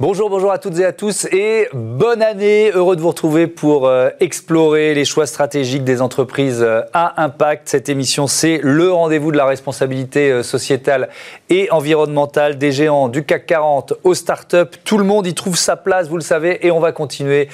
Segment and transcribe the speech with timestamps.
[0.00, 2.70] Bonjour, bonjour à toutes et à tous et bonne année.
[2.72, 7.68] Heureux de vous retrouver pour euh, explorer les choix stratégiques des entreprises euh, à impact.
[7.68, 11.10] Cette émission, c'est le rendez-vous de la responsabilité euh, sociétale
[11.50, 14.78] et environnementale des géants du CAC 40 aux startups.
[14.86, 17.48] Tout le monde y trouve sa place, vous le savez, et on va continuer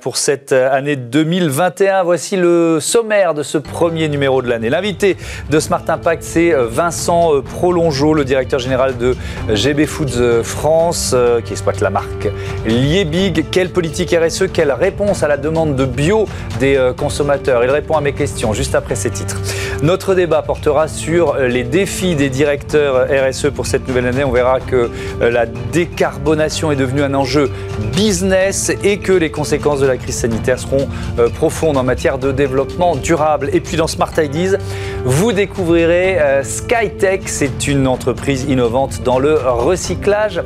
[0.00, 2.02] pour cette année 2021.
[2.02, 4.70] Voici le sommaire de ce premier numéro de l'année.
[4.70, 5.16] L'invité
[5.50, 9.14] de Smart Impact, c'est Vincent Prolongeau, le directeur général de
[9.52, 11.14] GB Foods France,
[11.44, 12.28] qui la marque
[12.66, 13.46] Liebig.
[13.50, 16.26] Quelle politique RSE Quelle réponse à la demande de bio
[16.60, 17.64] des euh, consommateurs?
[17.64, 19.40] Il répond à mes questions juste après ces titres.
[19.82, 24.24] Notre débat portera sur euh, les défis des directeurs RSE pour cette nouvelle année.
[24.24, 27.50] On verra que euh, la décarbonation est devenue un enjeu
[27.94, 30.88] business et que les conséquences de la crise sanitaire seront
[31.34, 33.50] profondes en matière de développement durable.
[33.52, 34.56] Et puis dans Smart Ideas,
[35.04, 37.22] vous découvrirez Skytech.
[37.26, 40.42] C'est une entreprise innovante dans le recyclage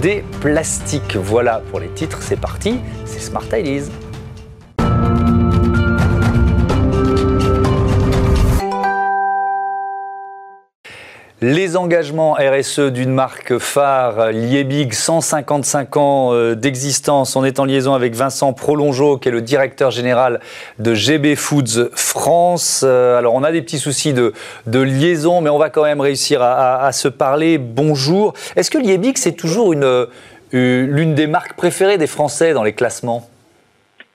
[0.00, 1.16] des plastiques.
[1.16, 3.90] Voilà pour les titres, c'est parti, c'est Smart Ideas.
[11.44, 17.34] Les engagements RSE d'une marque phare, Liebig, 155 ans euh, d'existence.
[17.34, 20.38] On est en liaison avec Vincent Prolongeau, qui est le directeur général
[20.78, 22.84] de GB Foods France.
[22.86, 24.32] Euh, alors, on a des petits soucis de,
[24.72, 27.58] liaison, mais on va quand même réussir à, se parler.
[27.58, 28.34] Bonjour.
[28.54, 30.06] Est-ce que Liebig, c'est toujours une,
[30.52, 33.28] l'une des marques préférées des Français dans les classements?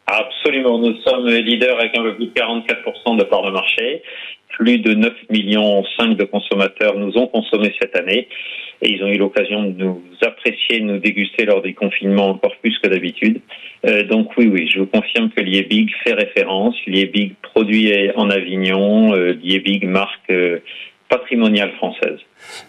[0.05, 0.79] Absolument.
[0.79, 4.01] Nous sommes leaders avec un peu plus de 44% de part de marché
[4.57, 8.27] plus de 9 millions 5 de consommateurs nous ont consommé cette année
[8.81, 12.55] et ils ont eu l'occasion de nous apprécier, de nous déguster lors des confinements encore
[12.61, 13.41] plus que d'habitude.
[13.85, 16.75] Euh, donc oui, oui, je vous confirme que Liebig fait référence.
[16.85, 20.59] Liebig produit en Avignon, euh, Liebig marque euh,
[21.09, 22.19] patrimoniale française.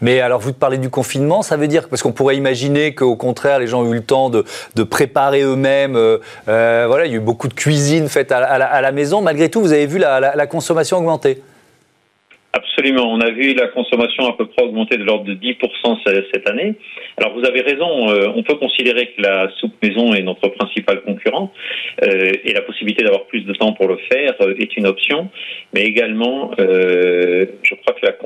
[0.01, 3.59] Mais alors, vous parlez du confinement, ça veut dire parce qu'on pourrait imaginer qu'au contraire,
[3.59, 4.45] les gens ont eu le temps de,
[4.83, 5.99] préparer eux-mêmes.
[6.47, 9.21] Voilà, il y a eu beaucoup de cuisine faite à, la, maison.
[9.21, 11.43] Malgré tout, vous avez vu la consommation augmenter.
[12.59, 13.13] Absolument.
[13.13, 15.99] On a vu la consommation à peu près augmenter de l'ordre de 10%
[16.33, 16.75] cette année.
[17.17, 21.03] Alors vous avez raison, euh, on peut considérer que la soupe maison est notre principal
[21.03, 21.53] concurrent
[22.03, 25.29] euh, et la possibilité d'avoir plus de temps pour le faire euh, est une option.
[25.73, 28.17] Mais également, je crois que la,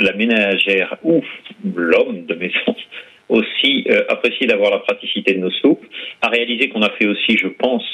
[0.00, 1.22] la ménagère ou
[1.74, 2.74] l'homme de maison
[3.28, 5.84] aussi apprécie d'avoir la praticité de nos soupes,
[6.22, 7.84] a réalisé qu'on a fait aussi, je pense,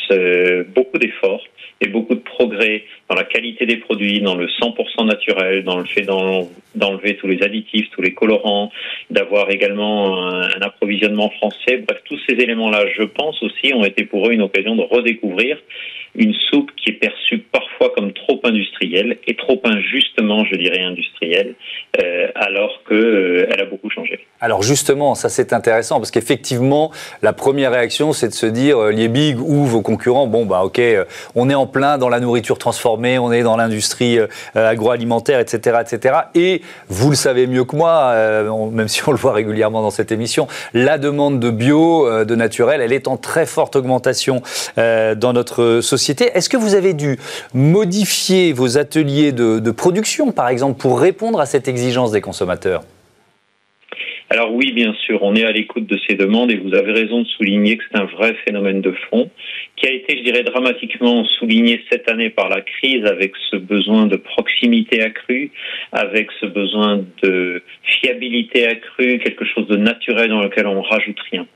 [0.75, 1.43] beaucoup d'efforts
[1.81, 5.84] et beaucoup de progrès dans la qualité des produits, dans le 100% naturel, dans le
[5.84, 8.71] fait d'enlever tous les additifs, tous les colorants,
[9.10, 11.84] d'avoir également un, approvisionnement français.
[11.87, 15.59] Bref, tous ces éléments-là, je pense aussi, ont été pour eux une occasion de redécouvrir
[16.16, 21.54] une soupe qui est perçue parfois comme trop industrielle et trop injustement, je dirais, industrielle,
[22.03, 24.21] euh, alors qu'elle euh, a beaucoup changé.
[24.41, 26.91] Alors justement, ça c'est intéressant parce qu'effectivement,
[27.22, 30.62] la première réaction, c'est de se dire, euh, les big ou vos concurrents, bon bah
[30.62, 31.04] ok, euh,
[31.34, 34.19] on est en plein dans la nourriture transformée, on est dans l'industrie
[34.55, 36.15] agroalimentaire, etc., etc.
[36.34, 38.15] Et vous le savez mieux que moi,
[38.72, 42.81] même si on le voit régulièrement dans cette émission, la demande de bio, de naturel,
[42.81, 44.43] elle est en très forte augmentation
[44.77, 47.19] dans notre société est-ce que vous avez dû
[47.55, 52.83] modifier vos ateliers de, production, par exemple, pour répondre à cette exigence des consommateurs?
[54.28, 57.22] Alors oui, bien sûr, on est à l'écoute de ces demandes et vous avez raison
[57.22, 59.31] de souligner que c'est un vrai phénomène de fond
[59.76, 64.06] qui a été, je dirais, dramatiquement souligné cette année par la crise avec ce besoin
[64.06, 65.53] de proximité accrue,
[65.92, 71.47] avec ce besoin de fiabilité accrue, quelque chose de naturel dans lequel on rajoute rien.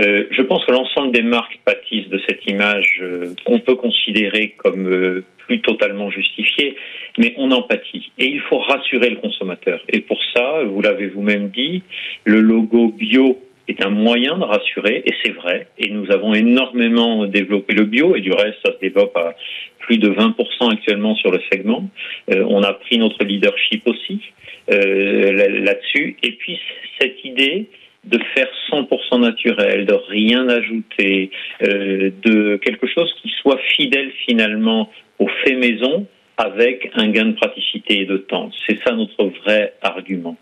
[0.00, 4.54] Euh, je pense que l'ensemble des marques pâtissent de cette image euh, qu'on peut considérer
[4.56, 6.76] comme euh, plus totalement justifiée,
[7.18, 8.10] mais on en pâtit.
[8.18, 9.80] Et il faut rassurer le consommateur.
[9.88, 11.82] Et pour ça, vous l'avez vous-même dit,
[12.24, 13.38] le logo bio
[13.68, 15.68] est un moyen de rassurer, et c'est vrai.
[15.78, 19.34] Et nous avons énormément développé le bio, et du reste, ça se développe à
[19.78, 21.88] plus de 20% actuellement sur le segment.
[22.28, 24.20] on a pris notre leadership aussi
[24.68, 26.16] là-dessus.
[26.22, 26.58] Et puis,
[26.98, 27.66] cette idée
[28.04, 31.30] de faire 100% naturel, de rien ajouter,
[31.62, 36.06] euh, de quelque chose qui soit fidèle finalement au fait maison
[36.36, 38.50] avec un gain de praticité et de temps.
[38.66, 40.36] C'est ça notre vrai argument.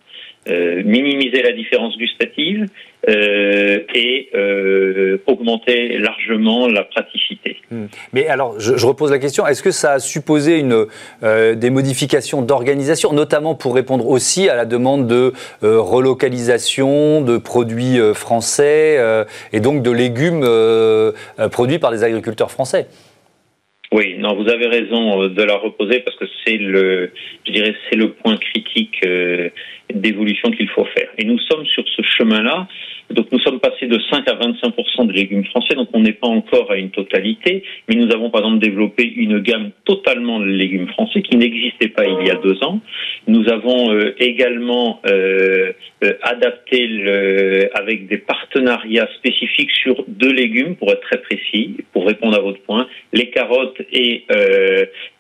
[0.49, 2.67] Euh, minimiser la différence gustative
[3.11, 7.59] euh, et euh, augmenter largement la praticité.
[7.71, 7.89] Hmm.
[8.15, 10.87] Mais alors, je, je, repose la question, est-ce que ça a supposé une,
[11.23, 18.99] des modifications d'organisation, notamment pour répondre aussi à la demande de relocalisation de produits français
[19.53, 20.47] et donc de légumes
[21.53, 22.87] produits par des agriculteurs français?
[23.93, 27.11] Oui, non, vous avez raison de la reposer parce que c'est le,
[27.45, 29.05] je dirais, c'est le point critique
[29.95, 31.09] d'évolution qu'il faut faire.
[31.19, 32.69] Et nous sommes sur ce chemin-là
[33.11, 36.29] Donc nous sommes passés de 5 à 25 de légumes français, donc on n'est pas
[36.29, 40.87] encore à une totalité, mais nous avons par exemple développé une gamme totalement de légumes
[40.89, 42.81] français qui n'existait pas il y a deux ans.
[43.27, 45.73] Nous avons euh, également euh,
[46.05, 46.81] euh, adapté
[47.75, 52.61] avec des partenariats spécifiques sur deux légumes, pour être très précis, pour répondre à votre
[52.63, 54.25] point, les carottes et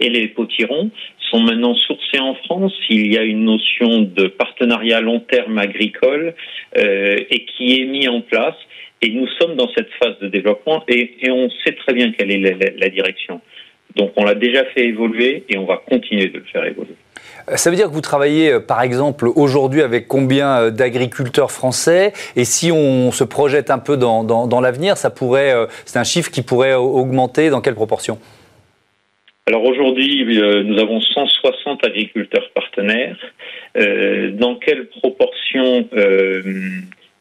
[0.00, 0.90] les potirons
[1.30, 2.72] sont maintenant sourcés en France.
[2.88, 6.34] Il y a une notion de partenariat long terme agricole
[6.76, 8.56] euh, et qui est mis en place.
[9.02, 12.76] Et nous sommes dans cette phase de développement et, on sait très bien quelle est
[12.78, 13.40] la, direction.
[13.96, 16.94] Donc on l'a déjà fait évoluer et on va continuer de le faire évoluer.
[17.48, 22.12] Euh, ça veut dire que vous travaillez, euh, par exemple, aujourd'hui avec combien d'agriculteurs français?
[22.36, 25.54] Et si on se projette un peu dans, dans l'avenir, ça pourrait,
[25.86, 28.18] c'est un chiffre qui pourrait augmenter dans quelle proportion?
[29.50, 33.19] Alors aujourd'hui, euh, nous avons 160 agriculteurs partenaires.
[33.76, 36.41] Euh, dans quelle proportion euh,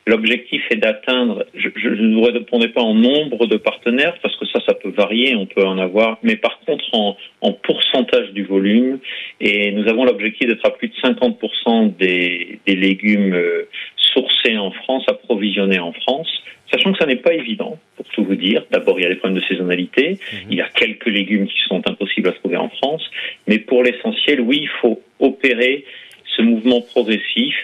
[0.05, 4.59] L'objectif est d'atteindre, je, ne vous répondrai pas en nombre de partenaires parce que ça,
[4.67, 7.15] ça peut varier, on peut en avoir, mais par contre en,
[7.63, 8.99] pourcentage du volume.
[9.41, 13.35] Et nous avons l'objectif d'être à plus de 50% des, des légumes
[14.13, 16.29] sourcés en France, approvisionnés en France.
[16.71, 18.63] Sachant que ça n'est pas évident, pour tout vous dire.
[18.69, 20.11] D'abord, il y a les problèmes de saisonnalité.
[20.11, 20.47] Mhm.
[20.51, 23.09] Il y a quelques légumes qui sont impossibles à trouver en France.
[23.47, 25.85] Mais pour l'essentiel, oui, il faut opérer
[26.35, 27.55] ce mouvement progressif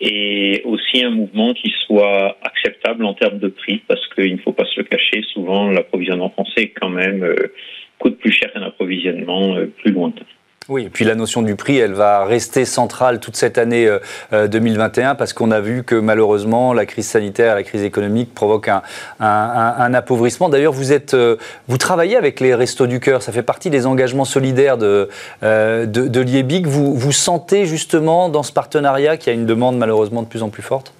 [0.00, 4.52] et aussi un mouvement qui soit acceptable en termes de prix, parce qu'il ne faut
[4.52, 7.52] pas se le cacher, souvent l'approvisionnement français quand même euh,
[7.98, 10.24] coûte plus cher qu'un approvisionnement euh, plus lointain.
[10.70, 13.88] Oui, et puis la notion du prix, elle va rester centrale toute cette année
[14.30, 18.32] 2021 euh, euh, parce qu'on a vu que malheureusement la crise sanitaire, la crise économique
[18.32, 20.48] provoque un, appauvrissement.
[20.48, 21.34] D'ailleurs, vous êtes, euh,
[21.66, 25.08] vous travaillez avec les Restos du Cœur, ça fait partie des engagements solidaires de,
[25.42, 26.66] de, de l'IEBIC.
[26.66, 30.50] Vous, sentez justement dans ce partenariat qu'il y a une demande malheureusement de plus en
[30.50, 30.94] plus forte?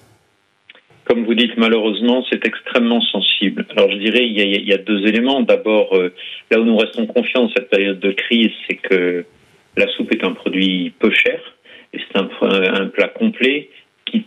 [1.04, 3.64] Comme vous dites, malheureusement, c'est extrêmement sensible.
[3.76, 5.42] Alors, je dirais, il y a, il y a deux éléments.
[5.42, 5.96] D'abord,
[6.50, 9.24] là où nous restons confiants dans cette période de crise, c'est que
[9.76, 11.40] la soupe est un produit peu cher
[11.92, 13.70] c'est un, plat complet
[14.06, 14.26] qui,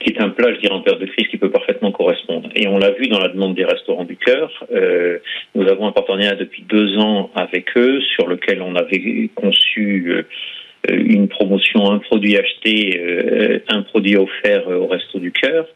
[0.00, 2.50] est un plat, je dirais, en période de crise qui peut parfaitement correspondre.
[2.54, 4.50] Et on l'a vu dans la demande des restaurants du cœur.
[4.72, 5.18] Euh,
[5.54, 10.22] nous avons un partenariat depuis deux ans avec eux sur lequel on avait conçu euh,
[10.88, 15.66] une promotion, un produit acheté, euh, un produit offert au Resto du Cœur.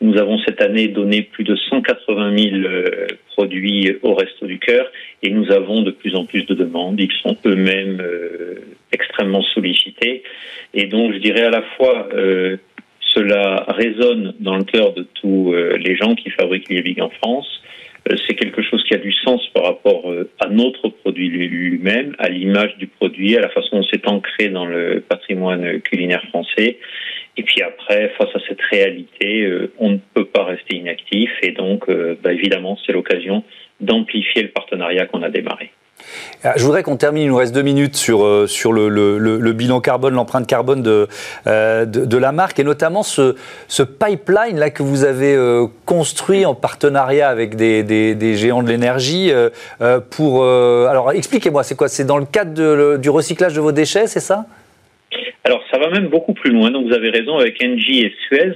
[0.00, 2.50] Nous avons cette année donné plus de 180 000
[3.36, 4.86] produits au Resto du Cœur
[5.22, 7.00] et nous avons de plus en plus de demandes.
[7.00, 8.60] Ils sont eux-mêmes euh,
[8.92, 10.22] extrêmement sollicités.
[10.74, 12.56] Et donc, je dirais à la fois, euh,
[13.00, 17.62] cela résonne dans le cœur de tous euh, les gens qui fabriquent les en France.
[18.26, 22.76] C'est quelque chose qui a du sens par rapport à notre produit lui-même, à l'image
[22.78, 26.78] du produit, à la façon dont c'est ancré dans le patrimoine culinaire français.
[27.36, 29.48] Et puis après, face à cette réalité,
[29.78, 31.30] on ne peut pas rester inactif.
[31.42, 31.84] Et donc,
[32.22, 33.44] bah, évidemment, c'est l'occasion
[33.80, 35.70] d'amplifier le partenariat qu'on a démarré.
[36.42, 39.52] Ah, je voudrais qu'on termine, il nous reste deux minutes sur, euh, sur le, le,
[39.52, 41.06] bilan carbone, l'empreinte carbone de,
[41.46, 43.36] euh, de, la marque, et notamment ce,
[43.68, 48.68] ce pipeline là que vous avez euh, construit en partenariat avec des, des, géants de
[48.68, 49.30] l'énergie.
[50.10, 51.88] pour, alors expliquez-moi, c'est quoi?
[51.88, 54.46] C'est dans le cadre du recyclage de vos déchets, c'est ça?
[55.44, 58.54] Alors ça va même beaucoup plus loin, donc vous avez raison, avec Engie et Suez,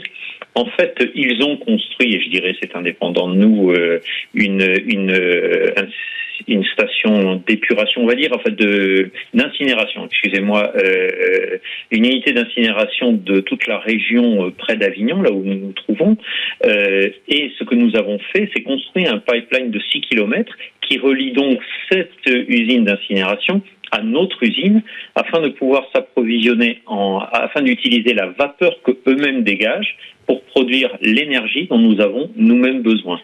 [0.55, 3.75] en fait, ils ont construit, et je dirais c'est indépendant de nous,
[4.35, 5.73] une, une, euh,
[6.49, 8.41] une station d'épuration, on va dire, en
[9.35, 10.07] d'incinération.
[10.07, 11.59] Excusez-moi, euh,
[11.91, 16.17] une unité d'incinération de toute la région près d'Avignon, là où nous nous trouvons.
[16.65, 21.33] et ce que nous avons fait, c'est construire un pipeline de 6 km qui relie
[21.33, 21.61] donc
[21.91, 23.63] cette usine d'incinération
[23.95, 24.83] à notre usine
[25.15, 31.67] afin de pouvoir s'approvisionner en, afin d'utiliser la vapeur que eux-mêmes dégagent pour produire l'énergie
[31.69, 33.21] dont nous avons nous-mêmes besoin.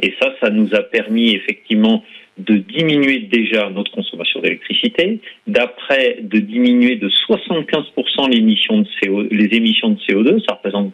[0.00, 2.02] Et ça, ça nous a permis effectivement
[2.38, 9.56] de diminuer déjà notre consommation d'électricité, d'après de diminuer de 75% l'émission de CO, les
[9.56, 10.92] émissions de CO2, ça représente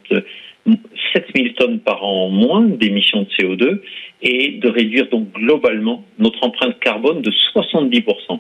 [1.15, 3.81] 7000 tonnes par an en moins d'émissions de CO2,
[4.23, 8.39] et de réduire donc globalement notre empreinte carbone de 70%.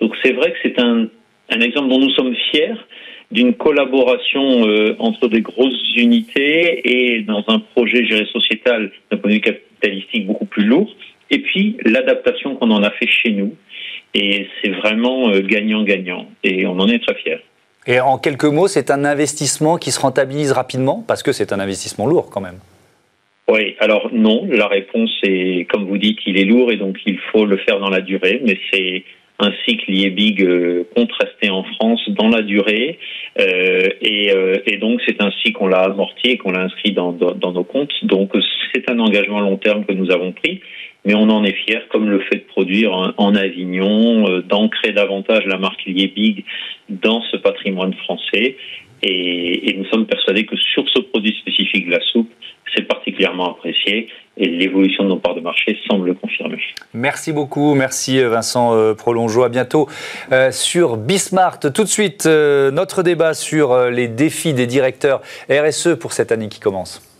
[0.00, 1.06] Donc c'est vrai que c'est un,
[1.50, 2.74] un exemple dont nous sommes fiers,
[3.30, 9.30] d'une collaboration euh, entre des grosses unités et dans un projet géré sociétal d'un point
[9.30, 10.94] de vue capitalistique beaucoup plus lourd.
[11.30, 13.54] Et puis l'adaptation qu'on en a fait chez nous.
[14.14, 16.26] Et c'est vraiment euh, gagnant-gagnant.
[16.44, 17.40] Et on en est très fiers.
[17.86, 21.04] Et en quelques mots, c'est un investissement qui se rentabilise rapidement?
[21.06, 22.58] Parce que c'est un investissement lourd quand même.
[23.48, 27.18] Oui, alors non, la réponse est, comme vous dites, il est lourd et donc il
[27.30, 29.04] faut le faire dans la durée, mais c'est
[29.38, 32.98] un cycle IEBIG euh, contrasté en France dans la durée.
[33.38, 37.12] Euh, et, euh, et, donc, c'est ainsi qu'on l'a amorti et qu'on l'a inscrit dans,
[37.12, 37.92] dans, dans, nos comptes.
[38.04, 38.32] Donc,
[38.72, 40.60] c'est un engagement long terme que nous avons pris.
[41.04, 45.58] Mais on en est fier, comme le fait de produire en, Avignon, d'ancrer davantage la
[45.58, 46.44] marque Liebig
[46.88, 48.56] dans ce patrimoine français.
[49.02, 52.30] Et, nous sommes persuadés que sur ce produit spécifique de la soupe,
[52.74, 56.58] c'est particulièrement apprécié et l'évolution de nos parts de marché semble le confirmer.
[56.92, 59.44] Merci beaucoup, merci euh, Vincent euh, Prolongeau.
[59.44, 59.88] À bientôt
[60.32, 61.60] euh, sur Bismart.
[61.60, 65.20] Tout de suite, notre débat sur les défis des directeurs
[65.50, 67.13] RSE pour cette année qui commence.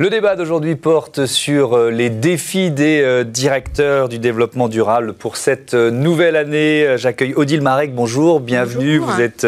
[0.00, 5.36] Le débat d'aujourd'hui porte sur euh, les défis des euh, directeurs du développement durable pour
[5.36, 6.94] cette euh, nouvelle année.
[6.96, 8.98] J'accueille Odile Marek, bonjour, bienvenue.
[8.98, 9.44] Vous êtes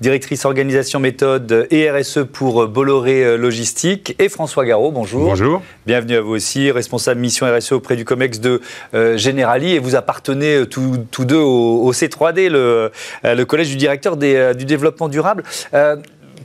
[0.00, 4.16] directrice organisation méthode et RSE pour Bolloré Logistique.
[4.18, 5.22] Et François Garot, bonjour.
[5.22, 5.62] Bonjour.
[5.86, 8.60] Bienvenue à vous aussi, responsable mission RSE auprès du COMEX de
[8.92, 9.74] Generali.
[9.74, 12.90] Et vous appartenez tous deux au, C3D, le,
[13.22, 15.44] le, collège du directeur du développement durable.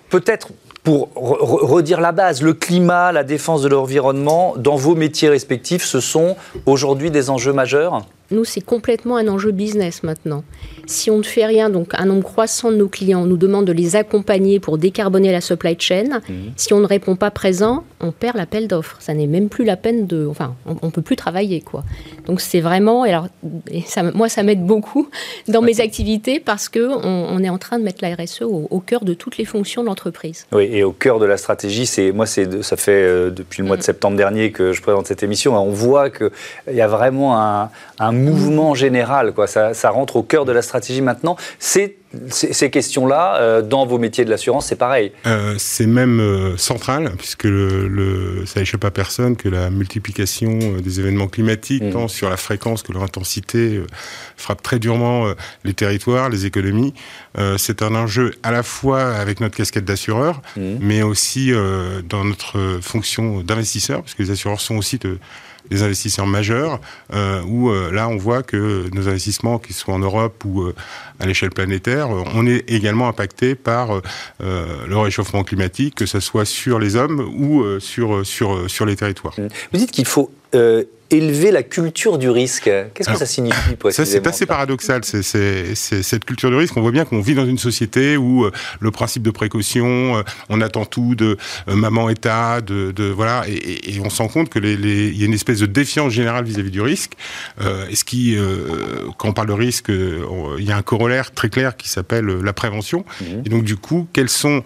[0.10, 0.50] Peut-être
[0.88, 6.00] pour redire la base, le climat, la défense de l'environnement, dans vos métiers respectifs, ce
[6.00, 8.06] sont aujourd'hui des enjeux majeurs?
[8.32, 10.46] Nous, c'est complètement un enjeu business maintenant.
[10.88, 13.74] Si on ne fait rien, donc un nombre croissant de nos clients nous demande de
[13.74, 16.22] les accompagner pour décarboner la supply chain.
[16.28, 16.54] Mhm.
[16.56, 18.98] Si on ne répond pas présent, on perd l'appel d'offres.
[19.00, 20.26] Ça n'est même plus la peine de.
[20.26, 21.84] Enfin, on ne peut plus travailler, quoi.
[22.26, 23.06] Donc c'est vraiment.
[23.06, 23.28] Et alors,
[23.86, 25.10] ça, moi, ça m'aide beaucoup
[25.48, 29.04] dans mes activités parce qu'on on est en train de mettre la RSE au, cœur
[29.04, 30.46] de toutes les fonctions de l'entreprise.
[30.54, 33.68] Oui, et au cœur de la stratégie, c'est moi, c'est ça fait euh, depuis le
[33.68, 33.86] mois de mm.
[33.86, 35.58] septembre dernier que je présente cette émission.
[35.58, 36.30] On voit qu'il
[36.72, 39.34] y a vraiment un, un mouvement général.
[39.34, 39.48] Quoi.
[39.48, 41.38] Ça, ça, rentre au cœur de la stratégie maintenant.
[41.60, 41.98] C'est
[42.30, 47.12] ces questions-là, euh, dans vos métiers de l'assurance, c'est pareil euh, C'est même euh, central,
[47.18, 51.92] puisque le, ça n'échappe à personne que la multiplication des événements climatiques, mmh.
[51.92, 53.82] tant sur la fréquence que leur intensité,
[54.38, 56.94] frappe très durement les territoires, les économies.
[57.58, 60.62] c'est un enjeu à la fois avec notre casquette d'assureur, mmh.
[60.80, 61.52] mais aussi
[62.10, 65.18] dans notre fonction d'investisseur, parce que les assureurs sont aussi de
[65.70, 66.80] des investisseurs majeurs,
[67.14, 70.76] euh, où euh, là on voit que nos investissements, qu'ils soient en Europe ou euh,
[71.20, 74.02] à l'échelle planétaire, on est également impacté par
[74.40, 79.34] le réchauffement climatique, que ce soit sur les hommes ou sur, sur, sur les territoires.
[79.36, 80.32] Vous dites qu'il faut
[81.10, 82.70] élever la culture du risque.
[82.94, 85.02] Qu'est-ce que ça signifie Ça, c'est assez paradoxal.
[85.04, 86.76] C'est cette culture du risque.
[86.78, 90.24] On voit bien qu'on vit dans une société où euh, le principe de précaution, euh,
[90.50, 91.38] on attend tout de
[91.68, 95.24] euh, maman État, de, de voilà, et, et, on se rend compte que il y
[95.24, 97.14] a une espèce de défiance générale vis-à-vis du risque.
[97.62, 98.38] Euh, ce qui,
[99.18, 102.54] quand on parle de risque, il y a un corollaire très clair qui s'appelle la
[102.54, 103.06] prévention.
[103.22, 103.26] Mmh.
[103.46, 104.64] Et donc, du coup, quels sont,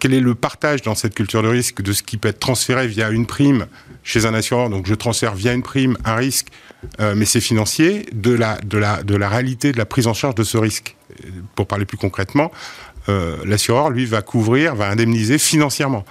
[0.00, 2.86] quel est le partage dans cette culture de risque de ce qui peut être transféré
[2.86, 3.66] via une prime
[4.06, 6.46] chez un assureur, donc je transfère via une prime un risque,
[7.00, 10.14] euh, mais c'est financier, de la, de, la, de la réalité de la prise en
[10.14, 10.96] charge de ce risque.
[11.56, 12.52] Pour parler plus concrètement,
[13.08, 16.04] euh, l'assureur, lui, va couvrir, va indemniser financièrement.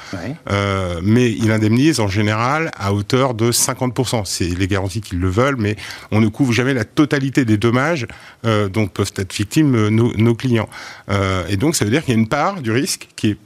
[0.51, 4.25] Euh, mais il indemnise en général à hauteur de 50%.
[4.25, 5.77] C'est les garanties qu'ils le veulent, mais
[6.11, 8.07] on ne couvre jamais la totalité des dommages
[8.43, 10.69] dont peuvent être victimes nos, nos clients.
[11.49, 13.37] et donc, ça veut dire qu'il y a une part du risque qui est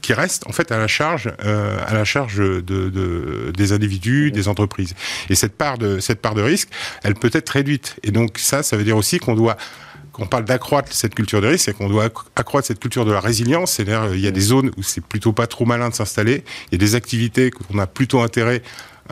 [0.00, 4.30] qui reste en fait à la charge, euh, à la charge de, de, des individus,
[4.30, 4.94] des entreprises.
[5.28, 6.68] Et cette part de cette part de risque,
[7.02, 7.96] elle peut être réduite.
[8.02, 9.56] Et donc ça, ça veut dire aussi qu'on doit
[10.12, 13.20] qu'on parle d'accroître cette culture de risque, c'est qu'on doit accroître cette culture de la
[13.20, 13.72] résilience.
[13.72, 16.44] C'est-à-dire, il y a des zones où c'est plutôt pas trop malin de s'installer.
[16.70, 18.62] Il y a des activités qu'on a plutôt intérêt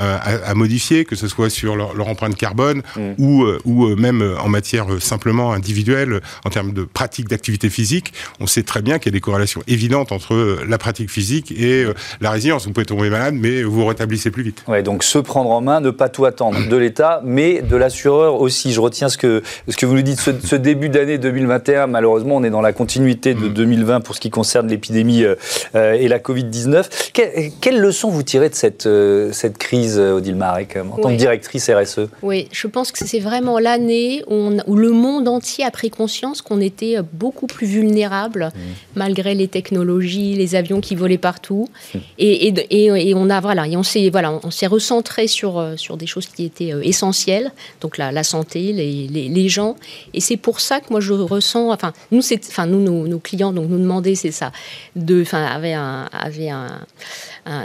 [0.00, 3.00] euh, à, modifier, que ce soit sur leur, empreinte carbone mm.
[3.18, 8.12] ou, euh, ou euh, même en matière simplement individuelle, en termes de pratique d'activité physique.
[8.38, 11.86] On sait très bien qu'il y a des corrélations évidentes entre la pratique physique et
[12.20, 12.66] la résilience.
[12.66, 14.62] Vous pouvez tomber malade, mais vous rétablissez plus vite.
[14.68, 18.40] Ouais, donc se prendre en main, ne pas tout attendre de l'État, mais de l'assureur
[18.40, 18.72] aussi.
[18.72, 22.44] Je retiens ce que, ce que vous nous dites, ce, début d'année 2021, malheureusement, on
[22.44, 24.02] est dans la continuité de 2020 mm.
[24.02, 25.24] pour ce qui concerne l'épidémie
[25.74, 26.84] et la Covid-19.
[27.60, 28.88] quelle leçon vous tirez de cette,
[29.32, 29.87] cette crise?
[29.96, 34.22] Euh, Odile Marek, en tant que directrice RSE Oui, je pense que c'est vraiment l'année
[34.28, 38.58] où, le monde entier a pris conscience qu'on était beaucoup plus vulnérable, mmh.
[38.96, 41.68] malgré les technologies, les avions qui volaient partout.
[41.94, 41.98] Mmh.
[42.18, 45.96] Et, et, on a voilà, et on s'est voilà, on s'est recentré sur euh, sur
[45.96, 49.76] des choses qui étaient euh, essentielles, donc la, la santé, les, les, gens.
[50.14, 53.68] Et c'est pour ça que moi je ressens, enfin nous enfin nous nos, clients donc
[53.68, 54.52] nous demandaient c'est ça,
[54.96, 56.80] de, enfin avait un avait un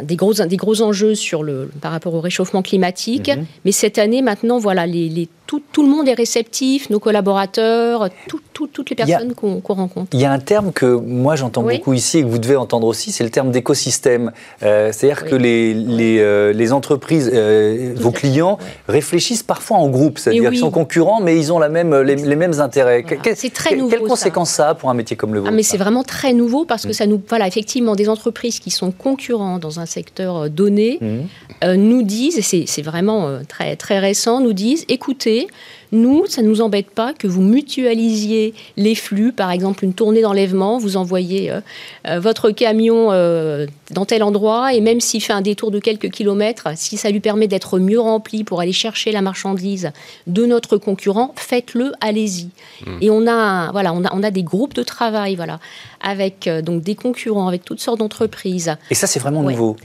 [0.04, 3.30] des, gros, des gros enjeux sur le, par rapport au réchauffement climatique.
[3.30, 3.46] Mhm.
[3.66, 8.10] Mais cette année, maintenant, voilà, les, tout, le monde est réceptif, nos collaborateurs,
[8.53, 10.07] toutes les personnes qu'on rencontre.
[10.13, 12.88] Il y a un terme que moi j'entends beaucoup ici et que vous devez entendre
[12.88, 14.31] aussi, c'est le terme d'écosystème.
[14.63, 18.57] Euh, c'est-à-dire que les, les, euh, les entreprises, euh, vos clients,
[18.88, 22.60] réfléchissent parfois en groupe, c'est-à-dire qu'ils sont concurrents, mais ils ont la même, les, mêmes
[22.60, 23.03] intérêts.
[23.36, 23.89] c'est très nouveau.
[23.89, 24.69] Quelles conséquences ça.
[24.69, 26.89] a pour un métier comme le vôtre ah, mais C'est vraiment très nouveau parce que
[26.89, 26.93] mm.
[26.93, 27.22] ça nous.
[27.27, 31.75] Voilà, effectivement, des entreprises qui sont concurrents dans un secteur donné mm.
[31.75, 35.48] nous disent, et c'est vraiment très, très récent, nous disent écoutez,
[35.94, 40.22] nous, ça ne nous embête pas que vous mutualisiez les flux, par exemple une tournée
[40.22, 41.62] d'enlèvement, vous envoyez euh,
[42.08, 46.10] euh, votre camion euh, dans tel endroit, et même s'il fait un détour de quelques
[46.10, 49.92] kilomètres, si ça lui permet d'être mieux rempli pour aller chercher la marchandise
[50.28, 52.50] de notre concurrent, faites-le, allez-y.
[52.86, 52.92] Mmh.
[53.02, 55.60] Et on a, voilà, on a, on a des groupes de travail, voilà,
[56.02, 58.76] avec donc des concurrents, avec toutes sortes d'entreprises.
[58.90, 59.78] Et ça, c'est vraiment nouveau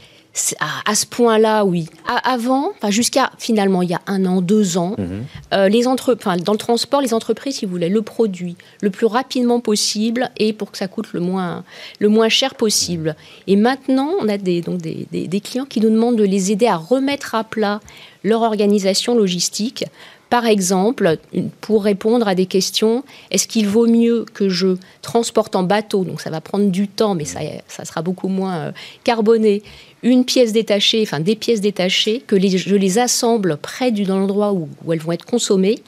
[0.61, 1.89] à, ce point-là, oui.
[2.25, 5.25] avant, jusqu'à finalement il y a un an, deux ans, mhm.
[5.53, 9.07] euh, les entre, dans le transport, les entreprises, si vous voulez, le produit le plus
[9.07, 11.65] rapidement possible et pour que ça coûte le moins,
[11.99, 13.17] le moins cher possible.
[13.47, 16.67] Et maintenant, on a des, donc des, des clients qui nous demandent de les aider
[16.67, 17.81] à remettre à plat
[18.25, 19.85] leur organisation logistique
[20.31, 21.17] par exemple,
[21.61, 26.21] pour répondre à des questions, est-ce qu'il vaut mieux que je transporte en bateau, donc
[26.21, 27.41] ça va prendre du temps, mais ça,
[27.85, 28.73] sera beaucoup moins euh,
[29.05, 29.63] carboné,
[30.03, 34.53] une pièce détachée, enfin des pièces détachées, que je les assemble près du dans l'endroit
[34.53, 35.79] où, où, elles vont être consommées,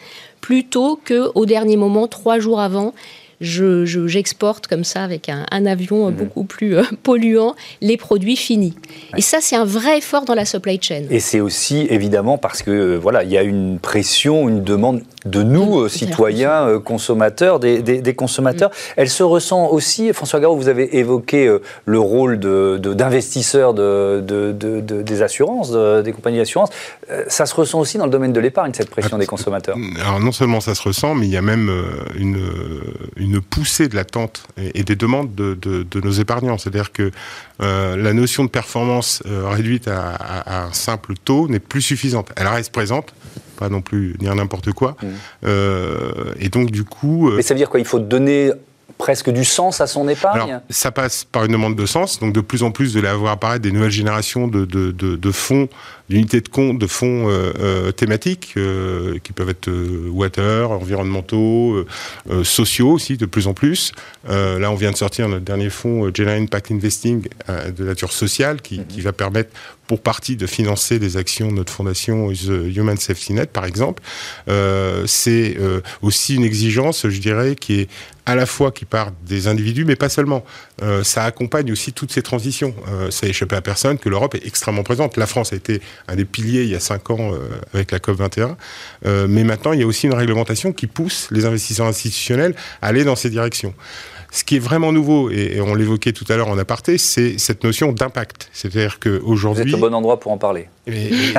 [0.41, 2.95] plutôt que au dernier moment, trois jours avant,
[3.41, 6.15] j'exporte comme ça avec un, avion mhm.
[6.15, 8.75] beaucoup plus euh, polluant les produits finis.
[9.17, 11.05] Et ça, c'est un vrai effort dans la supply chain.
[11.11, 15.03] Et c'est aussi évidemment parce que euh, voilà, il y a une pression, une demande
[15.25, 18.71] de nous, euh, citoyens, consommateurs, des, consommateurs.
[18.71, 18.95] Mm.
[18.97, 21.55] Elle se ressent aussi, François Garot, vous avez évoqué
[21.85, 26.71] le rôle d'investisseur de, des assurances, des compagnies d'assurance.
[27.29, 29.77] Ça se ressent aussi dans le domaine de l'épargne, cette pression des consommateurs.
[30.05, 31.71] Alors non seulement ça se ressent, mais il y a même
[32.19, 32.41] une,
[33.17, 36.59] une une poussée de l'attente et, des demandes de, nos épargnants.
[36.59, 37.11] C'est-à-dire que
[37.63, 42.31] euh, la notion de performance euh, réduite à, un simple taux n'est plus suffisante.
[42.37, 43.15] Elle reste présente,
[43.57, 44.97] pas non plus dire n'importe quoi.
[45.03, 45.07] Mmh.
[45.45, 47.31] Euh, et donc du coup...
[47.37, 47.79] Mais ça veut dire quoi?
[47.79, 48.51] Il faut donner
[49.01, 52.43] presque du sens à son épargne Ça passe par une demande de sens, donc de
[52.43, 55.69] plus en plus de l'avoir apparaître des nouvelles générations de, de, de fonds
[56.11, 59.71] d'unités de compte, de fonds euh, euh, thématiques euh, qui peuvent être
[60.09, 61.87] water, environnementaux,
[62.43, 63.93] sociaux aussi de plus en plus.
[64.29, 68.85] là, on vient de sortir notre dernier fonds General Impact Investing de nature sociale qui,
[68.85, 69.51] qui, va permettre
[69.91, 74.05] pour partie de financer des actions de notre fondation Human Safety Net, par exemple.
[75.07, 75.57] C'est
[76.01, 77.89] aussi une exigence, je dirais, qui est
[78.27, 80.45] à la fois qui part des individus, mais pas seulement.
[81.03, 82.73] ça accompagne aussi toutes ces transitions.
[83.11, 85.17] ça n'a échappé à personne que l'Europe est extrêmement présente.
[85.17, 87.99] La France a été un des piliers il y a cinq ans euh, avec la
[87.99, 88.57] COP 21.
[89.07, 92.89] Euh, mais maintenant, il y a aussi une réglementation qui pousse les investisseurs institutionnels à
[92.89, 93.75] aller dans ces directions.
[94.31, 97.65] Ce qui est vraiment nouveau, et, on l'évoquait tout à l'heure en aparté, c'est cette
[97.65, 98.49] notion d'impact.
[98.53, 99.65] C'est-à-dire qu'aujourd'hui...
[99.65, 100.69] Vous êtes au bon endroit pour en parler.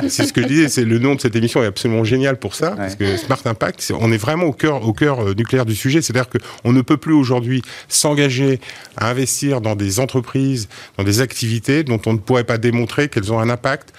[0.08, 2.54] C'est ce que je disais, c'est le nom de cette émission est absolument génial pour
[2.54, 5.74] ça, parce que Smart Impact, on est vraiment au cœur, au cœur euh, nucléaire du
[5.74, 6.02] sujet.
[6.02, 8.60] C'est-à-dire qu'on ne peut plus aujourd'hui s'engager
[8.96, 13.32] à investir dans des entreprises, dans des activités dont on ne pourrait pas démontrer qu'elles
[13.32, 13.92] ont un impact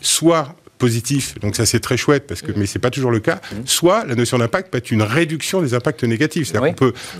[0.00, 3.38] soit positif, donc ça c'est très chouette, parce que, mais c'est pas toujours le cas,
[3.66, 6.50] soit la notion d'impact peut être une réduction des impacts négatifs.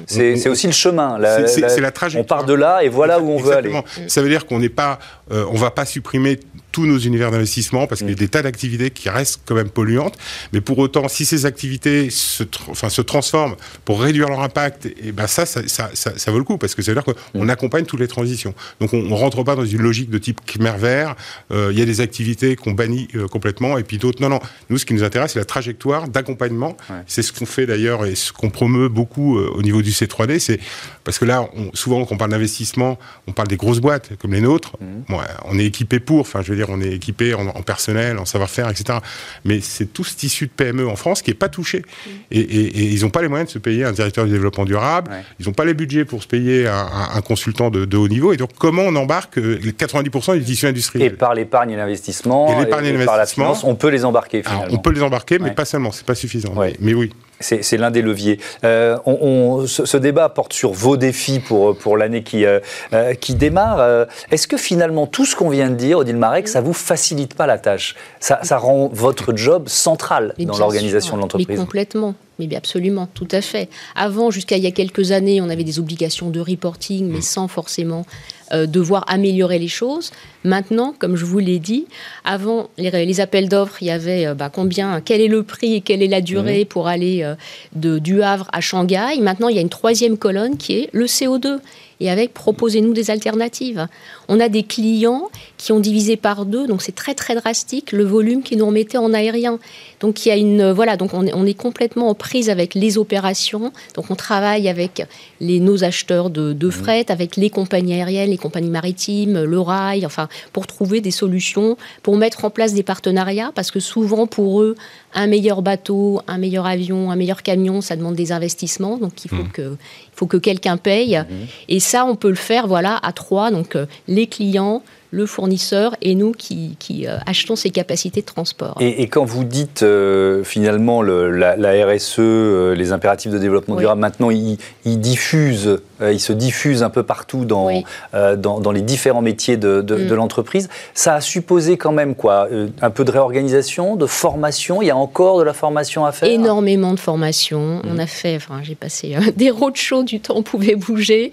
[0.07, 2.41] C'est aussi le chemin, c'est la trajectoire.
[2.41, 3.73] On part de là et voilà où on veut aller.
[4.09, 4.99] Ça veut dire qu'on n'est pas,
[5.31, 6.41] euh, on va pas supprimer
[6.73, 8.19] tous nos univers d'investissement parce qu'il y a mm.
[8.19, 10.17] des tas d'activités qui restent quand même polluantes.
[10.53, 15.13] Mais pour autant, si ces activités se, enfin, se transforment pour réduire leur impact, et
[15.13, 17.51] ben ça, ça, ça, ça, vaut le coup parce que ça veut dire qu'on mm.
[17.51, 18.55] accompagne toutes les transitions.
[18.81, 21.15] Donc on ne rentre pas dans une logique de type Khmer vert.
[21.51, 24.23] Euh, il y a des activités qu'on bannit euh, complètement et puis d'autres.
[24.23, 24.41] Non, non.
[24.71, 26.77] Nous, ce qui nous intéresse, c'est la trajectoire d'accompagnement.
[27.07, 30.39] C'est ce qu'on fait d'ailleurs et ce qu'on promeut beaucoup euh, au niveau du C3D.
[30.39, 30.61] C'est
[31.05, 34.33] parce que là, on, souvent, quand on parle d'investissement, on parle des grosses boîtes comme
[34.33, 34.77] les nôtres.
[34.81, 35.15] Mm.
[35.45, 36.21] on est équipé pour.
[36.21, 38.99] Enfin, je veux dire on est équipé en, personnel, en savoir-faire, etc.
[39.45, 41.83] Mais c'est tout ce tissu de PME en France qui n'est pas touché.
[42.31, 45.47] Et, ils n'ont pas les moyens de se payer un directeur du développement durable, ils
[45.47, 48.33] n'ont pas les budgets pour se payer un, consultant de, haut niveau.
[48.33, 51.07] Et donc, comment on embarque les 90% des tissus industriels?
[51.07, 54.67] Et par l'épargne et l'investissement, et, par la finance, on peut les embarquer finalement.
[54.71, 56.55] on peut les embarquer, mais pas seulement, c'est pas suffisant.
[56.81, 57.11] mais oui.
[57.43, 58.39] C'est l'un des leviers.
[58.65, 62.61] Euh, on, ce, débat porte sur vos défis pour, pour l'année qui, euh,
[62.93, 64.07] euh, qui démarre.
[64.31, 67.47] Est-ce que finalement, tout ce qu'on vient de dire, Odile Marek, ça vous facilite pas
[67.47, 67.95] la tâche?
[68.21, 71.59] Ça, ça, rend votre job central dans l'organisation de l'entreprise?
[71.59, 72.15] Complètement
[72.49, 73.69] Mais absolument, tout à fait.
[73.95, 77.23] Avant, jusqu'à il y a quelques années, on avait des obligations de reporting, mais mm.
[77.23, 78.07] sans forcément
[78.53, 80.11] euh, devoir améliorer les choses.
[80.45, 81.87] Maintenant, comme je vous l'ai dit,
[82.25, 85.81] avant les, appels d'offres, il y avait euh, bah, combien, quel est le prix et
[85.81, 87.35] quelle est la durée pour aller euh,
[87.75, 89.19] de, du Havre à Shanghai.
[89.21, 91.61] Maintenant, il y a une troisième colonne qui est le CO2
[92.03, 93.87] et avec proposez-nous des alternatives.
[94.29, 98.05] On a des clients qui ont divisé par deux, donc c'est très très drastique le
[98.05, 99.61] volume qu'ils nous remettaient en aérien.
[100.01, 102.75] Donc il y a une voilà, donc on est, on est complètement en prise avec
[102.75, 103.73] les opérations.
[103.95, 105.07] Donc on travaille avec
[105.41, 110.05] les, nos acheteurs de, de fret, avec les compagnies aériennes, les compagnies maritimes, le rail,
[110.05, 114.61] enfin pour trouver des solutions, pour mettre en place des partenariats, parce que souvent pour
[114.61, 114.75] eux
[115.15, 119.29] un meilleur bateau, un meilleur avion, un meilleur camion, ça demande des investissements, donc il
[119.29, 119.53] faut mmh.
[119.53, 121.19] que, il faut que quelqu'un paye.
[121.19, 121.35] Mmh.
[121.69, 125.95] Et ça, on peut le faire, voilà, à trois, donc euh, les clients, le fournisseur
[126.01, 126.75] et nous qui,
[127.07, 128.77] euh, achetons ces capacités de transport.
[128.81, 134.31] Et, quand vous dites euh, finalement la, RSE, euh, les impératifs de développement durable, maintenant
[134.31, 137.69] ils, diffusent, ils se diffusent un peu partout dans,
[138.13, 140.15] dans, les différents métiers de, mm.
[140.15, 140.71] l'entreprise.
[140.95, 142.49] Ça a supposé quand même quoi
[142.81, 146.31] Un peu de réorganisation, de formation Il y a encore de la formation à faire?
[146.31, 147.83] Énormément de formation.
[147.85, 148.01] On mm.
[148.01, 151.33] a fait, enfin j'ai passé des roadshows du temps, on pouvait bouger,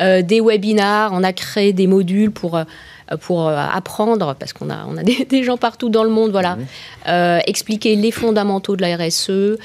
[0.00, 2.58] des webinars, on a créé des modules pour
[3.16, 6.58] pour euh, apprendre, parce qu'on a, on a des, gens partout dans le monde, voilà,
[7.08, 9.56] euh, expliquer les fondamentaux de la RSE, euh,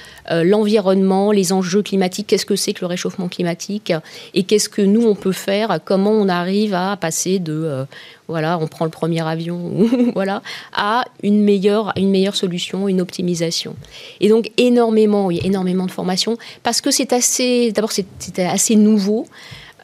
[0.43, 3.91] l'environnement, les enjeux climatiques, qu'est-ce que c'est que le réchauffement climatique,
[4.33, 7.85] et qu'est-ce que nous, on peut faire, comment on arrive à passer de,
[8.27, 9.71] voilà, on prend le premier avion,
[10.13, 10.41] voilà,
[10.73, 13.75] à une meilleure, une meilleure solution, une optimisation.
[14.21, 19.27] Et donc, énormément, oui, énormément de formation, parce que c'est assez, d'abord, c'était assez nouveau.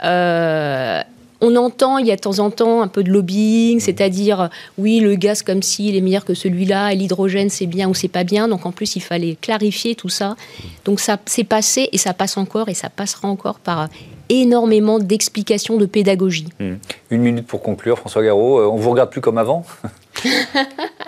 [0.04, 1.02] Euh,
[1.42, 3.82] on entend, il y a de temps en temps un peu de lobbying, mmh.
[3.82, 7.94] c'est-à-dire, oui, le gaz comme s'il est meilleur que celui-là, et l'hydrogène c'est bien ou
[7.94, 8.48] c'est pas bien.
[8.48, 10.30] Donc en plus, il fallait clarifier tout ça.
[10.30, 10.64] Mmh.
[10.86, 13.88] Donc ça s'est passé et ça passe encore et ça passera encore par
[14.30, 16.48] énormément d'explications de pédagogie.
[16.60, 16.74] Mmh.
[17.12, 18.60] Une minute pour conclure, François Garraud.
[18.60, 19.66] Euh, on vous regarde plus comme avant?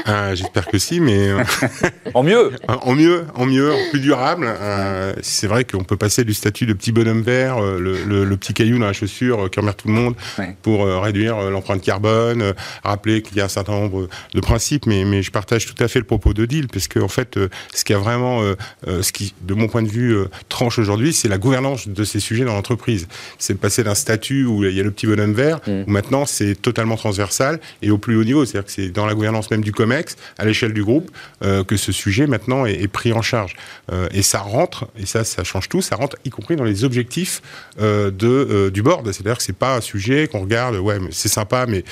[0.06, 1.44] ah, J'espère que si, mais euh,
[2.14, 4.48] en mieux, en mieux, en mieux, en plus durable.
[4.48, 8.80] Euh, c'est vrai qu'on peut passer du statut de petit bonhomme vert, le, petit caillou
[8.80, 10.16] dans la chaussure qui emmerde tout le monde,
[10.62, 14.86] pour réduire l'empreinte carbone, rappeler qu'il y a un certain nombre de principes.
[14.86, 17.38] Mais, mais je partage tout à fait le propos de Deal, parce qu'en en fait,
[17.74, 18.42] ce qui a vraiment,
[18.88, 20.18] ce qui, de mon point de vue,
[20.50, 23.08] tranche aujourd'hui, c'est la gouvernance de ces sujets dans l'entreprise.
[23.38, 25.84] C'est passer d'un statut où il y a le petit bonhomme vert, mmh.
[25.88, 28.46] où maintenant c'est totalement transversal et au plus haut niveau.
[28.46, 31.12] C'est-à-dire que c'est dans la gouvernance même du COMEX, à l'échelle du groupe,
[31.44, 33.56] euh, que ce sujet maintenant est, pris en charge.
[33.92, 36.84] Euh, et ça rentre, et ça, ça change tout, ça rentre y compris dans les
[36.84, 37.42] objectifs
[37.80, 39.12] euh, de, du board.
[39.12, 41.84] C'est-à-dire que c'est pas un sujet qu'on regarde, ouais, mais c'est sympa, mais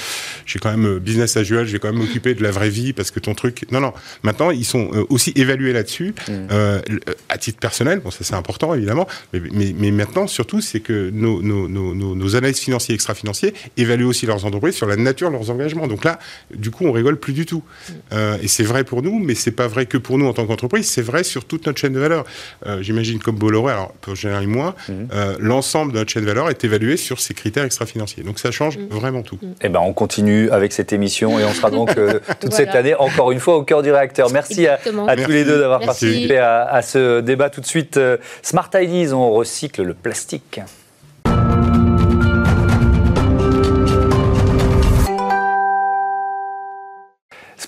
[0.45, 3.11] j'ai quand même business as usual, j'ai quand même m'occuper de la vraie vie parce
[3.11, 3.65] que ton truc.
[3.71, 3.93] Non, non.
[4.23, 6.31] Maintenant, ils sont aussi évalués là-dessus, mmh.
[7.29, 7.99] à titre personnel.
[7.99, 12.53] Bon, ça c'est important évidemment, mais, mais, mais maintenant, surtout, c'est que nos, nos, nos,
[12.53, 15.87] financiers et extra-financiers évaluent aussi leurs entreprises sur la nature de leurs engagements.
[15.87, 16.19] Donc là,
[16.53, 17.63] du coup, on rigole plus du tout.
[18.13, 20.45] Euh, et c'est vrai pour nous, mais c'est pas vrai que pour nous en tant
[20.45, 22.25] qu'entreprise, c'est vrai sur toute notre chaîne de valeur.
[22.65, 25.07] Euh, j'imagine comme Bolloré, alors pour générer moi, mhm.
[25.13, 28.23] euh, l'ensemble de notre chaîne de valeur est évalué sur ces critères extra-financiers.
[28.23, 28.87] Donc ça change mhm.
[28.89, 29.39] vraiment tout.
[29.61, 31.95] Eh ben, on continue avec cette émission et on sera donc
[32.39, 34.31] toute cette année encore une fois au cœur du réacteur.
[34.31, 37.49] Merci à, tous les deux d'avoir participé à, à, ce débat.
[37.49, 37.99] Tout de suite,
[38.41, 40.61] Smart Ideas, on recycle le plastique.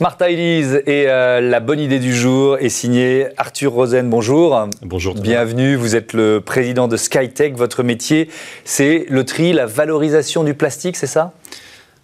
[0.01, 4.09] Smart Ideas et euh, la bonne idée du jour est signée Arthur Rosen.
[4.09, 4.67] Bonjour.
[4.81, 5.13] Bonjour.
[5.13, 5.75] Bienvenue.
[5.75, 7.55] Vous êtes le président de Skytech.
[7.55, 8.27] Votre métier,
[8.65, 11.33] c'est le tri, la valorisation du plastique, c'est ça?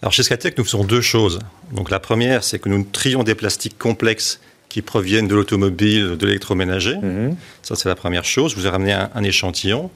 [0.03, 1.39] Alors chez Skytech, nous faisons deux choses.
[1.71, 6.25] Donc la première, c'est que nous trions des plastiques complexes qui proviennent de l'automobile, de
[6.25, 6.97] l'électroménager.
[6.97, 7.36] Mhm.
[7.62, 8.51] Ça, c'est la première chose.
[8.51, 9.89] Je vous ai ramené un, échantillon.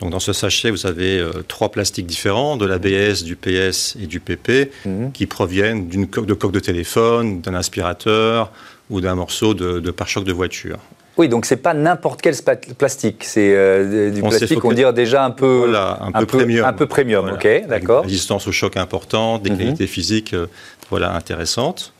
[0.00, 4.06] Donc, dans ce sachet, vous avez euh, trois plastiques différents, de l'ABS, du PS et
[4.06, 5.12] du PP, mhm.
[5.12, 8.52] qui proviennent d'une coque de coque de téléphone, d'un aspirateur
[8.90, 10.78] ou d'un morceau de, de pare-choc de voiture.
[11.18, 12.34] Oui, donc c'est pas n'importe quel
[12.78, 16.64] plastique, c'est euh, du plastique, on dirait déjà un peu, un, peu, premium.
[16.64, 18.04] Un peu premium, ok, d'accord.
[18.04, 19.58] Résistance au choc importante, des mhm.
[19.58, 20.46] qualités physiques, euh,
[20.90, 21.92] voilà, intéressantes.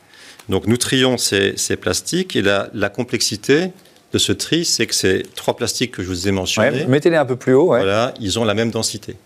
[0.49, 3.73] Donc nous trions ces, plastiques et la, complexité
[4.13, 7.27] de ce tri, c'est que ces trois plastiques que je vous ai mentionnés, mettez-les un
[7.27, 9.17] peu plus haut, voilà, ils ont la même densité.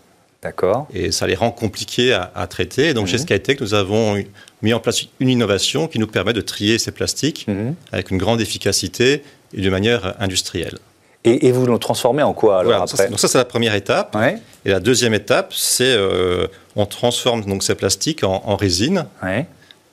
[0.43, 0.89] D'accord.
[0.93, 2.95] Et ça les rend compliqués à, traiter.
[2.95, 3.23] donc chez mhm.
[3.23, 4.23] Skytech, nous avons
[4.61, 7.77] mis en place une innovation qui nous permet de trier ces plastiques mhm.
[7.93, 9.23] avec une grande efficacité
[9.55, 10.79] et de manière industrielle.
[11.25, 14.17] Et, vous le transformez en quoi alors après Donc ça c'est la première étape.
[14.65, 19.07] Et la deuxième étape, c'est euh, on transforme donc ces plastiques en, résine.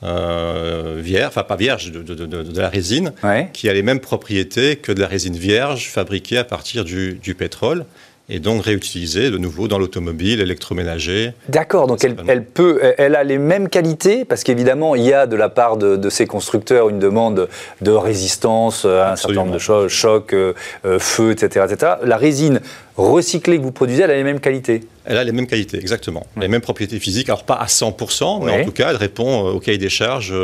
[0.02, 3.12] Vierge, enfin pas vierge, de, la résine,
[3.52, 7.34] qui a les mêmes propriétés que de la résine vierge fabriquée à partir du, du
[7.34, 7.84] pétrole
[8.30, 11.32] et donc réutilisée de nouveau dans l'automobile, l'électroménager.
[11.48, 15.34] D'accord, donc elle, peut, elle a les mêmes qualités, parce qu'évidemment, il y a de
[15.34, 17.48] la part de, ces constructeurs une demande
[17.80, 21.92] de résistance à un certain nombre de choses, choc, euh, euh, feu, etc., etc.
[22.04, 22.60] La résine
[22.96, 26.26] recyclée que vous produisez, elle a les mêmes qualités Elle a les mêmes qualités, exactement.
[26.36, 29.52] Les mêmes propriétés physiques, alors pas à 100%, mais en tout cas, elle répond euh,
[29.52, 30.34] au cahier des charges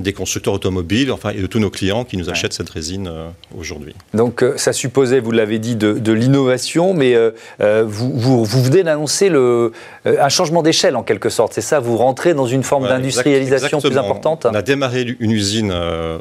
[0.00, 3.28] des constructeurs automobiles, enfin, et de tous nos clients qui nous achètent cette résine euh,
[3.56, 3.94] aujourd'hui.
[4.14, 7.30] Donc, euh, ça supposait, vous l'avez dit, de, l'innovation, mais euh,
[7.86, 9.30] vous, vous, venez d'annoncer
[10.04, 11.52] un changement d'échelle en quelque sorte.
[11.52, 15.72] C'est ça, vous rentrez dans une forme d'industrialisation plus importante On a démarré une usine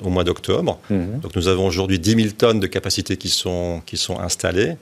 [0.03, 0.79] au mois d'octobre.
[0.89, 1.19] Mhm.
[1.21, 4.75] Donc, nous avons aujourd'hui 10 000 tonnes de capacités qui sont, qui sont installées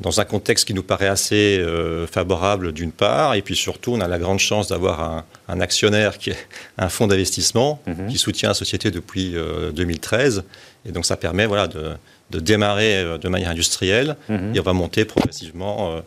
[0.00, 4.00] dans un contexte qui nous paraît assez euh, favorable d'une part, et puis surtout on
[4.00, 8.08] a la grande chance d'avoir un, actionnaire qui est un fonds d'investissement mhm.
[8.08, 9.34] qui soutient la société depuis
[9.74, 11.96] 2013, euh, et donc ça permet voilà, de,
[12.30, 14.54] démarrer euh, de manière industrielle, mhm.
[14.54, 16.02] et on va monter progressivement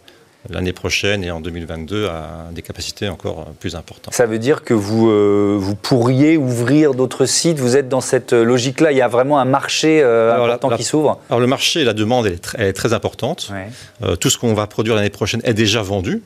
[0.50, 4.14] l'année prochaine et en 2022 à des capacités encore plus importantes.
[4.14, 7.60] Ça veut dire que vous, euh, vous pourriez ouvrir d'autres sites?
[7.60, 11.20] Vous êtes dans cette logique-là Il y a vraiment un marché euh, important qui s'ouvre?
[11.30, 13.52] Alors le marché, la demande, elle est, très, importante.
[14.04, 16.22] Euh, tout ce qu'on va produire l'année prochaine est déjà vendu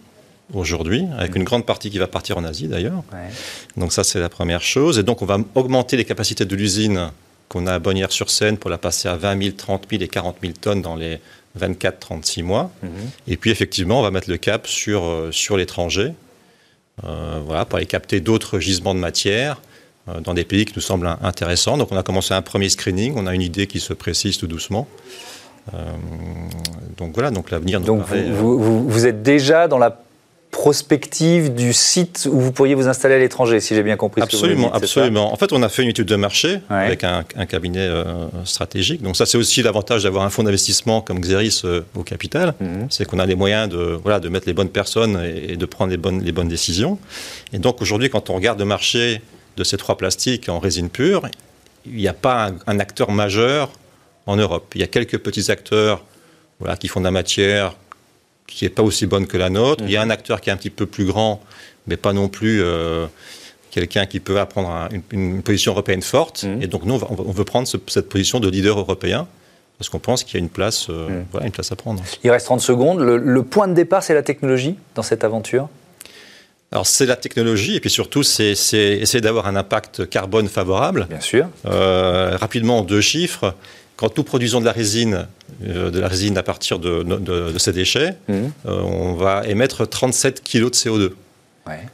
[0.54, 3.04] aujourd'hui, avec une grande partie qui va partir en Asie d'ailleurs.
[3.78, 5.00] Donc ça, c'est la première chose.
[5.00, 7.10] Et donc on va augmenter les capacités de l'usine
[7.50, 10.54] qu'on a à Bonnières-sur-Seine pour la passer à 20 000, 30 000 et 40 000
[10.62, 11.20] tonnes dans les
[11.60, 12.72] 24-36 mois.
[12.84, 12.90] Mhm.
[13.28, 16.14] Et puis effectivement, on va mettre le cap sur, euh, sur l'étranger,
[17.04, 19.62] euh, voilà, pour aller capter d'autres gisements de matière
[20.08, 21.78] euh, dans des pays qui nous semblent intéressants.
[21.78, 24.48] Donc on a commencé un premier screening, on a une idée qui se précise tout
[24.48, 24.88] doucement.
[26.98, 30.02] donc voilà, donc l'avenir nous donc vous, vous, vous, êtes déjà dans la
[30.52, 34.22] prospective du site où vous pourriez vous installer à l'étranger, si j'ai bien compris.
[34.22, 35.34] Absolument, ce que vous dites, absolument.
[35.34, 38.04] En fait, on a fait une étude de marché avec un, cabinet euh,
[38.44, 39.02] stratégique.
[39.02, 42.88] Donc ça, c'est aussi l'avantage d'avoir un fonds d'investissement comme Xeris euh, au capital, mhm.
[42.90, 45.92] c'est qu'on a les moyens de voilà de mettre les bonnes personnes et, de prendre
[45.92, 47.00] les bonnes les bonnes décisions.
[47.54, 49.22] Et donc aujourd'hui, quand on regarde le marché
[49.58, 51.24] de ces trois plastiques en résine pure,
[51.86, 53.72] il n'y a pas un, un, acteur majeur
[54.28, 54.74] en Europe.
[54.76, 56.04] Il y a quelques petits acteurs
[56.60, 57.76] voilà, qui font de la matière
[58.48, 59.84] qui n'est pas aussi bonne que la nôtre.
[59.86, 61.42] Il y a un acteur qui est un petit peu plus grand,
[61.88, 63.08] mais pas non plus euh,
[63.72, 66.44] quelqu'un qui peut prendre une, position européenne forte.
[66.44, 66.62] Mhm.
[66.62, 69.28] Et donc, nous, on, veut prendre cette position de leader européen.
[69.78, 71.26] Parce qu'on pense qu'il y a une place, euh, mhm.
[71.32, 72.04] voilà, une place à prendre.
[72.24, 73.00] Il reste 30 secondes.
[73.00, 75.70] Le, point de départ, c'est la technologie dans cette aventure?
[76.72, 81.08] Alors c'est la technologie et puis surtout c'est essayer d'avoir un impact carbone favorable.
[81.10, 81.48] Bien sûr.
[81.66, 83.56] Euh, rapidement, deux chiffres.
[84.02, 85.28] Quand nous produisons de la résine,
[85.64, 88.52] euh, de la résine à partir de, ces déchets, mhm.
[88.66, 91.12] euh, on va émettre 37 kg de CO2.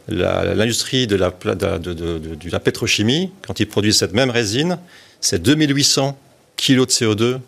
[0.08, 4.80] L'industrie de la, de, la pétrochimie, quand ils produisent cette même résine,
[5.20, 6.18] c'est 2800
[6.56, 7.40] kg de CO2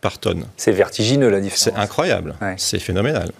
[0.00, 0.46] par tonne.
[0.56, 1.64] C'est vertigineux la différence.
[1.64, 3.32] C'est incroyable, c'est phénoménal.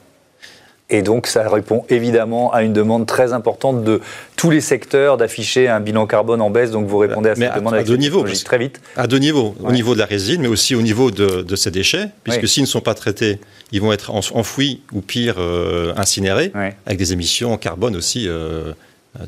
[0.88, 4.01] Et donc, ça répond évidemment à une demande très importante de
[4.37, 6.70] tous les secteurs d'afficher un bilan carbone en baisse.
[6.70, 8.81] Donc, vous répondez à cette demande à deux niveaux, très vite.
[8.96, 9.57] À deux niveaux.
[9.61, 12.68] Au niveau de la résine, mais aussi au niveau de, ces déchets, puisque s'ils ne
[12.68, 13.40] sont pas traités,
[13.72, 16.53] ils vont être enfouis ou pire euh, incinérés,
[16.87, 18.72] avec des émissions en carbone aussi euh,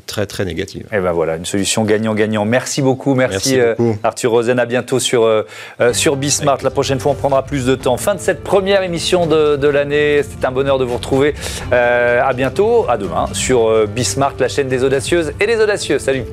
[0.05, 0.83] très très négative.
[0.91, 2.45] Et eh ben voilà, une solution gagnant-gagnant.
[2.45, 4.59] Merci beaucoup, merci, euh, Arthur Rosen.
[4.59, 5.45] À bientôt sur, euh,
[5.81, 6.59] euh, sur Bismart.
[6.63, 7.97] La prochaine fois, on prendra plus de temps.
[7.97, 10.21] Fin de cette première émission de, de l'année.
[10.23, 11.35] C'était un bonheur de vous retrouver.
[11.71, 15.99] à bientôt, à demain sur Bismart, la chaîne des audacieuses et des audacieux.
[15.99, 16.23] Salut.